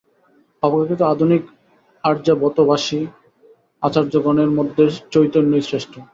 [0.63, 1.43] অপেক্ষাকৃত আধুনিক
[2.03, 2.99] আর্যাবর্তবাসী
[3.83, 5.93] আচার্যগণের মধ্যে চৈতন্যই শ্রেষ্ঠ।